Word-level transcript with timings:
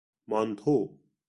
مانتو 0.27 0.95